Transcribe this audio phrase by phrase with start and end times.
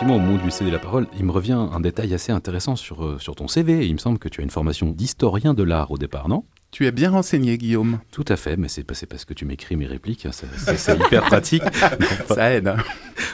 [0.00, 2.74] effectivement, au moment de lui céder la parole, il me revient un détail assez intéressant
[2.74, 3.86] sur, euh, sur ton CV.
[3.86, 6.44] Il me semble que tu as une formation d'historien de l'art au départ, non?
[6.70, 7.98] Tu es bien renseigné, Guillaume.
[8.10, 11.62] Tout à fait, mais c'est parce que tu m'écris mes répliques, hein, c'est hyper pratique.
[12.28, 12.68] Ça aide.
[12.68, 12.76] hein.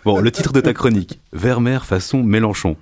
[0.05, 2.77] Bon, le titre de ta chronique, Vermeer façon Mélenchon.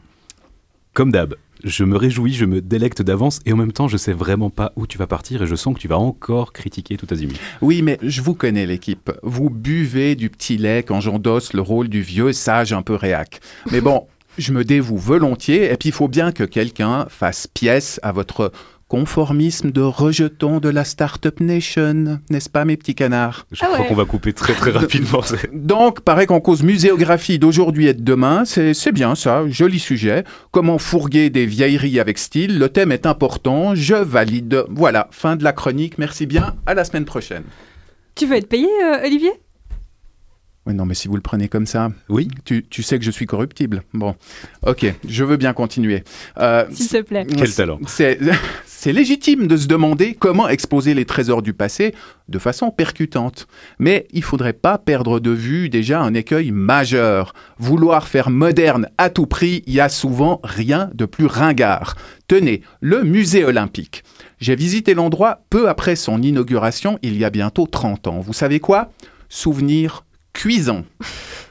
[0.95, 1.35] Comme d'hab,
[1.65, 4.73] je me réjouis, je me délecte d'avance et en même temps, je sais vraiment pas
[4.77, 7.39] où tu vas partir et je sens que tu vas encore critiquer tout azimut.
[7.63, 9.11] Oui, mais je vous connais, l'équipe.
[9.23, 13.41] Vous buvez du petit lait quand j'endosse le rôle du vieux sage un peu réac.
[13.73, 14.07] Mais bon,
[14.39, 18.53] je me dévoue volontiers, et puis il faut bien que quelqu'un fasse pièce à votre
[18.99, 23.45] conformisme de rejeton de la Startup Nation, n'est-ce pas, mes petits canards?
[23.51, 23.87] Je Ah crois ouais.
[23.89, 25.21] qu'on va couper très très rapidement.
[25.23, 29.81] c'est- Donc, paraît qu'en cause muséographie d'aujourd'hui et de demain, c'est c'est bien ça, joli
[29.81, 30.23] sujet.
[30.53, 34.65] Comment fourguer des vieilleries avec style, le thème est important, je valide.
[34.71, 37.43] Voilà, fin de la chronique, merci bien, à la semaine prochaine.
[38.15, 39.33] Tu veux être payé, euh, Olivier?
[40.67, 43.11] Oui, non, mais si vous le prenez comme ça, Oui, tu, tu sais que je
[43.11, 43.83] suis corruptible.
[43.93, 44.15] Bon,
[44.67, 46.05] ok, je veux bien continuer.
[46.39, 47.27] Euh, S'il te plaît.
[47.27, 47.79] Quel talent.
[47.87, 51.95] C'est légitime de se demander comment exposer les trésors du passé
[52.29, 53.47] de façon percutante.
[53.79, 57.35] Mais il faudrait pas perdre de vue déjà un écueil majeur.
[57.59, 61.95] Vouloir faire moderne à tout prix, il y a souvent rien de plus ringard.
[62.27, 64.03] Tenez, le musée olympique.
[64.39, 68.21] J'ai visité l'endroit peu après son inauguration, il y a bientôt 30 ans.
[68.21, 68.91] Vous savez quoi?
[69.31, 70.85] Souvenir cuisant.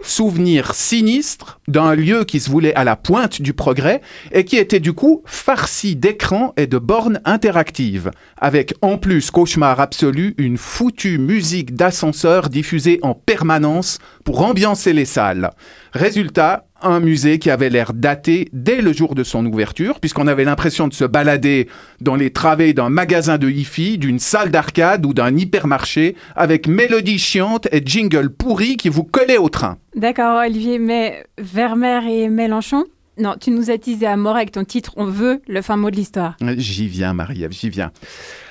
[0.04, 4.02] Souvenir sinistre d'un lieu qui se voulait à la pointe du progrès
[4.34, 9.80] et qui était du coup farci d'écrans et de bornes interactives, avec en plus cauchemar
[9.80, 15.52] absolu une foutue musique d'ascenseur diffusée en permanence pour ambiancer les salles.
[15.94, 20.44] Résultat, un musée qui avait l'air daté dès le jour de son ouverture, puisqu'on avait
[20.44, 21.68] l'impression de se balader
[22.02, 27.20] dans les travées d'un magasin de hi-fi, d'une salle d'arcade ou d'un hypermarché, avec mélodie
[27.20, 29.78] chiante et jingle pourri qui vous collaient au train.
[29.96, 32.86] D'accord, Olivier, mais Vermeer et Mélenchon?
[33.18, 35.92] Non, tu nous as teasé à mort avec ton titre On veut le fin mot
[35.92, 36.36] de l'histoire.
[36.58, 37.92] J'y viens, Marie-Ève, j'y viens.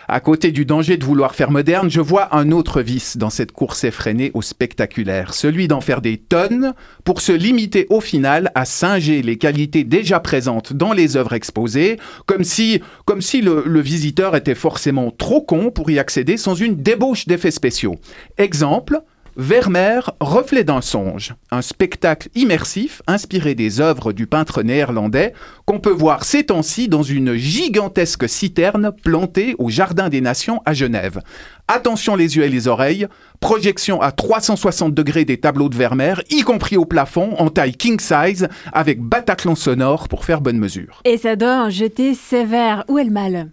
[0.07, 3.51] À côté du danger de vouloir faire moderne, je vois un autre vice dans cette
[3.51, 6.75] course effrénée au spectaculaire, celui d'en faire des tonnes
[7.05, 11.99] pour se limiter au final à singer les qualités déjà présentes dans les œuvres exposées,
[12.27, 16.55] comme si, comme si le, le visiteur était forcément trop con pour y accéder sans
[16.55, 17.97] une débauche d'effets spéciaux.
[18.39, 19.01] Exemple,
[19.37, 25.33] Vermeer, Reflet d'un songe, un spectacle immersif inspiré des œuvres du peintre néerlandais
[25.65, 30.75] qu'on peut voir ces temps-ci dans une gigantesque citerne plantée au Jardin des Nations à
[30.75, 31.21] Genève.
[31.67, 33.07] Attention les yeux et les oreilles,
[33.41, 38.01] projection à 360 degrés des tableaux de Vermeer, y compris au plafond, en taille king
[38.01, 41.01] size, avec Bataclan sonore pour faire bonne mesure.
[41.05, 42.85] Et ça doit jeter sévère.
[42.89, 43.51] Où est le mal?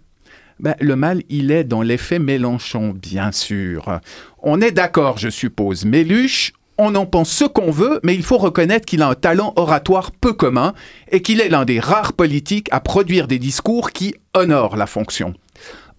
[0.60, 4.00] Ben, le mal, il est dans l'effet Mélenchon, bien sûr.
[4.42, 5.86] On est d'accord, je suppose.
[5.86, 9.54] Méluche, on en pense ce qu'on veut, mais il faut reconnaître qu'il a un talent
[9.56, 10.74] oratoire peu commun
[11.10, 15.34] et qu'il est l'un des rares politiques à produire des discours qui honorent la fonction.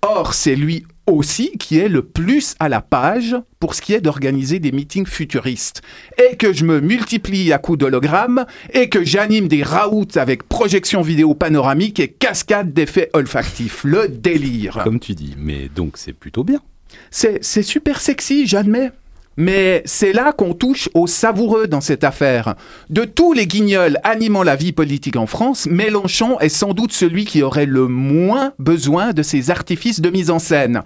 [0.03, 4.01] Or, c'est lui aussi qui est le plus à la page pour ce qui est
[4.01, 5.81] d'organiser des meetings futuristes.
[6.17, 11.01] Et que je me multiplie à coups d'hologrammes, et que j'anime des raouts avec projection
[11.01, 13.84] vidéo panoramique et cascade d'effets olfactifs.
[13.84, 14.81] Le délire.
[14.84, 16.62] comme tu dis, mais donc c'est plutôt bien.
[17.09, 18.91] C'est c'est super sexy, j'admets.
[19.38, 22.56] Mais c'est là qu'on touche au savoureux dans cette affaire.
[22.90, 27.25] De tous les guignols animant la vie politique en France, Mélenchon est sans doute celui
[27.25, 30.81] qui aurait le moins besoin de ces artifices de mise en scène.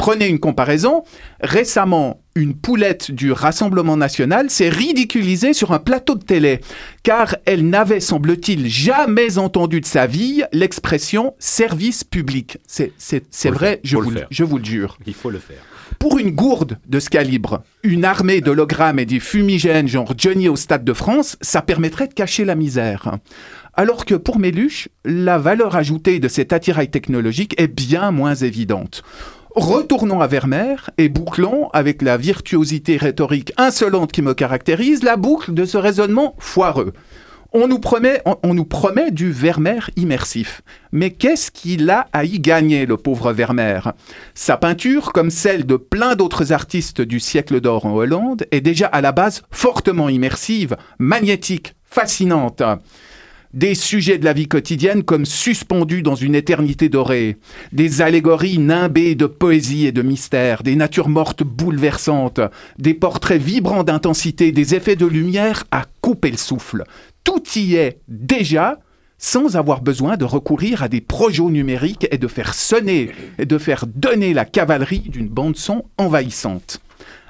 [0.00, 1.02] Prenez une comparaison.
[1.42, 6.60] Récemment, une poulette du Rassemblement national s'est ridiculisée sur un plateau de télé,
[7.02, 12.56] car elle n'avait, semble-t-il, jamais entendu de sa vie l'expression service public.
[12.66, 12.92] C'est
[13.50, 14.28] vrai, faire, je faut le vous, le- faire.
[14.30, 14.96] je vous le jure.
[15.06, 15.58] Il faut le faire.
[15.98, 20.56] Pour une gourde de ce calibre, une armée d'hologrammes et des fumigènes genre Johnny au
[20.56, 23.18] Stade de France, ça permettrait de cacher la misère.
[23.74, 29.02] Alors que pour Méluche, la valeur ajoutée de cet attirail technologique est bien moins évidente.
[29.56, 35.54] Retournons à Vermeer et bouclons, avec la virtuosité rhétorique insolente qui me caractérise, la boucle
[35.54, 36.92] de ce raisonnement foireux.
[37.52, 40.62] On nous promet, on, nous promet du Vermeer immersif.
[40.92, 43.92] Mais qu'est-ce qu'il a à y gagner, le pauvre Vermeer?
[44.34, 48.86] Sa peinture, comme celle de plein d'autres artistes du siècle d'or en Hollande, est déjà
[48.86, 52.62] à la base fortement immersive, magnétique, fascinante.
[53.52, 57.36] Des sujets de la vie quotidienne comme suspendus dans une éternité dorée,
[57.72, 62.40] des allégories nimbées de poésie et de mystère, des natures mortes bouleversantes,
[62.78, 66.84] des portraits vibrants d'intensité, des effets de lumière à couper le souffle.
[67.24, 68.78] Tout y est déjà
[69.18, 73.58] sans avoir besoin de recourir à des projets numériques et de faire sonner et de
[73.58, 76.80] faire donner la cavalerie d'une bande-son envahissante.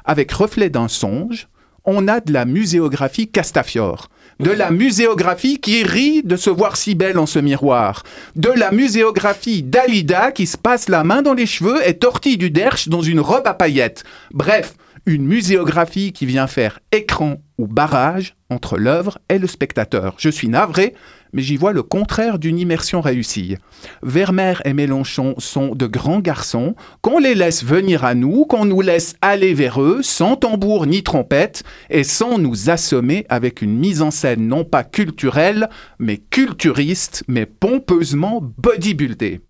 [0.04, 1.48] Avec Reflet d'un songe,
[1.86, 4.10] on a de la muséographie Castafiore.
[4.40, 8.04] De la muséographie qui rit de se voir si belle en ce miroir,
[8.36, 12.50] de la muséographie d'Alida qui se passe la main dans les cheveux et tortille du
[12.50, 14.02] derche dans une robe à paillettes.
[14.32, 14.74] Bref,
[15.06, 20.14] une muséographie qui vient faire écran ou barrage entre l'œuvre et le spectateur.
[20.18, 20.94] Je suis navré,
[21.32, 23.56] mais j'y vois le contraire d'une immersion réussie.
[24.02, 28.80] Vermeer et Mélenchon sont de grands garçons, qu'on les laisse venir à nous, qu'on nous
[28.80, 34.02] laisse aller vers eux, sans tambour ni trompette, et sans nous assommer avec une mise
[34.02, 35.68] en scène non pas culturelle,
[35.98, 39.40] mais culturiste, mais pompeusement bodybuildée.